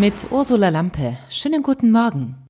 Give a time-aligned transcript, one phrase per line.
[0.00, 1.18] Mit Ursula Lampe.
[1.28, 2.46] Schönen guten Morgen.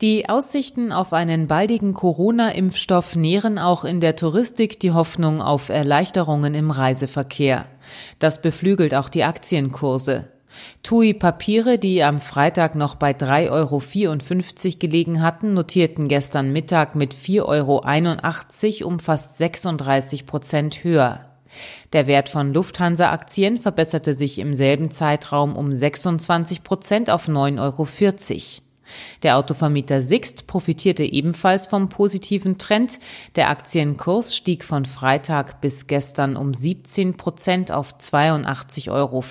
[0.00, 6.54] Die Aussichten auf einen baldigen Corona-Impfstoff nähren auch in der Touristik die Hoffnung auf Erleichterungen
[6.54, 7.66] im Reiseverkehr.
[8.18, 10.28] Das beflügelt auch die Aktienkurse.
[10.82, 17.14] TUI Papiere, die am Freitag noch bei 3,54 Euro gelegen hatten, notierten gestern Mittag mit
[17.14, 21.29] 4,81 Euro um fast 36 Prozent höher.
[21.92, 28.69] Der Wert von Lufthansa-Aktien verbesserte sich im selben Zeitraum um 26 Prozent auf 9,40 Euro.
[29.22, 32.98] Der Autovermieter Sixt profitierte ebenfalls vom positiven Trend.
[33.36, 39.24] Der Aktienkurs stieg von Freitag bis gestern um 17 Prozent auf 82,65 Euro.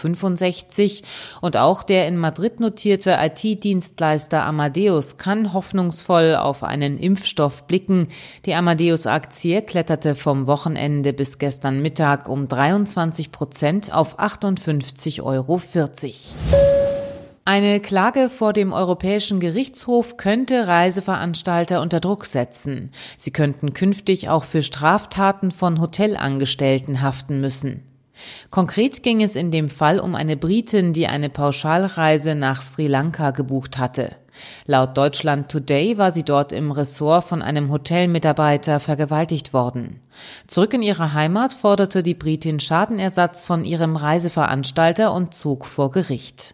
[1.42, 8.08] Und auch der in Madrid notierte IT-Dienstleister Amadeus kann hoffnungsvoll auf einen Impfstoff blicken.
[8.46, 15.60] Die Amadeus-Aktie kletterte vom Wochenende bis gestern Mittag um 23 Prozent auf 58,40 Euro.
[17.52, 22.92] Eine Klage vor dem Europäischen Gerichtshof könnte Reiseveranstalter unter Druck setzen.
[23.18, 27.82] Sie könnten künftig auch für Straftaten von Hotelangestellten haften müssen.
[28.52, 33.32] Konkret ging es in dem Fall um eine Britin, die eine Pauschalreise nach Sri Lanka
[33.32, 34.12] gebucht hatte.
[34.68, 40.02] Laut Deutschland Today war sie dort im Ressort von einem Hotelmitarbeiter vergewaltigt worden.
[40.46, 46.54] Zurück in ihre Heimat forderte die Britin Schadenersatz von ihrem Reiseveranstalter und zog vor Gericht.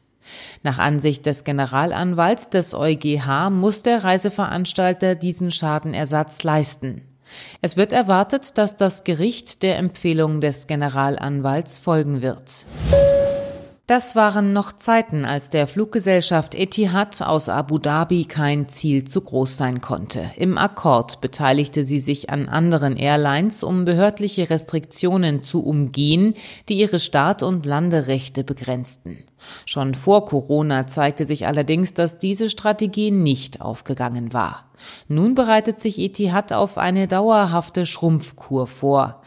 [0.64, 7.02] Nach Ansicht des Generalanwalts des EuGH muss der Reiseveranstalter diesen Schadenersatz leisten.
[7.62, 12.66] Es wird erwartet, dass das Gericht der Empfehlung des Generalanwalts folgen wird.
[13.88, 19.58] Das waren noch Zeiten, als der Fluggesellschaft Etihad aus Abu Dhabi kein Ziel zu groß
[19.58, 20.32] sein konnte.
[20.38, 26.34] Im Akkord beteiligte sie sich an anderen Airlines, um behördliche Restriktionen zu umgehen,
[26.68, 29.20] die ihre Start- und Landerechte begrenzten.
[29.66, 34.66] Schon vor Corona zeigte sich allerdings, dass diese Strategie nicht aufgegangen war.
[35.08, 39.22] Nun bereitet sich Etihad auf eine dauerhafte Schrumpfkur vor.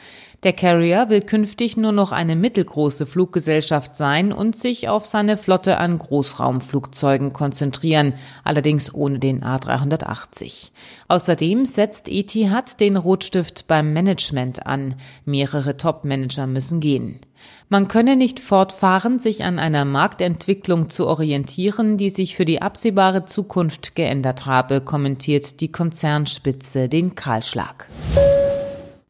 [0.44, 5.78] Der Carrier will künftig nur noch eine mittelgroße Fluggesellschaft sein und sich auf seine Flotte
[5.78, 8.14] an Großraumflugzeugen konzentrieren,
[8.44, 10.70] allerdings ohne den A380.
[11.08, 14.94] Außerdem setzt Etihad den Rotstift beim Management an.
[15.24, 17.18] Mehrere Top-Manager müssen gehen.
[17.68, 23.26] Man könne nicht fortfahren, sich an einer Marktentwicklung zu orientieren, die sich für die absehbare
[23.26, 27.88] Zukunft geändert habe, kommentiert die Konzernspitze den Kahlschlag.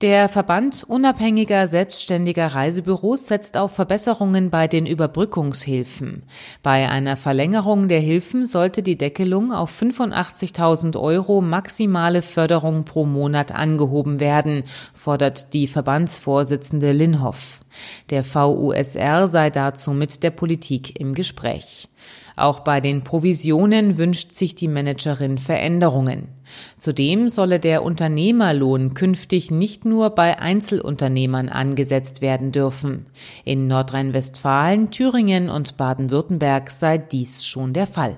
[0.01, 6.23] Der Verband unabhängiger selbstständiger Reisebüros setzt auf Verbesserungen bei den Überbrückungshilfen.
[6.63, 13.51] Bei einer Verlängerung der Hilfen sollte die Deckelung auf 85.000 Euro maximale Förderung pro Monat
[13.51, 14.63] angehoben werden,
[14.95, 17.59] fordert die Verbandsvorsitzende Linhoff.
[18.11, 21.89] Der VUSR sei dazu mit der Politik im Gespräch.
[22.39, 26.29] Auch bei den Provisionen wünscht sich die Managerin Veränderungen.
[26.77, 33.07] Zudem solle der Unternehmerlohn künftig nicht nur bei Einzelunternehmern angesetzt werden dürfen.
[33.45, 38.17] In Nordrhein-Westfalen, Thüringen und Baden-Württemberg sei dies schon der Fall.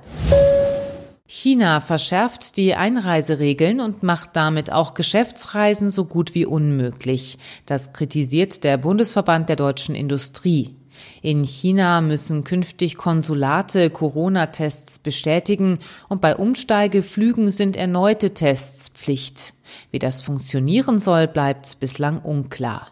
[1.27, 7.39] China verschärft die Einreiseregeln und macht damit auch Geschäftsreisen so gut wie unmöglich.
[7.67, 10.75] Das kritisiert der Bundesverband der deutschen Industrie.
[11.23, 15.79] In China müssen künftig Konsulate Corona-Tests bestätigen
[16.09, 19.55] und bei Umsteigeflügen sind erneute Tests Pflicht.
[19.91, 22.89] Wie das funktionieren soll, bleibt bislang unklar.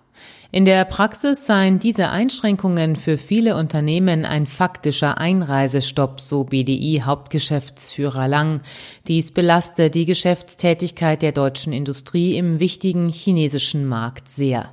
[0.51, 8.63] In der Praxis seien diese Einschränkungen für viele Unternehmen ein faktischer Einreisestopp, so BDI-Hauptgeschäftsführer Lang.
[9.09, 14.73] Dies belaste die Geschäftstätigkeit der deutschen Industrie im wichtigen chinesischen Markt sehr.